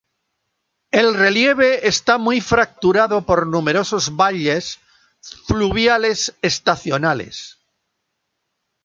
El 0.89 1.13
relieve 1.13 1.87
está 1.87 2.17
muy 2.17 2.41
fracturado 2.41 3.23
por 3.23 3.45
numerosos 3.45 4.15
valles 4.15 4.79
fluviales 5.45 6.33
estacionales. 6.41 7.59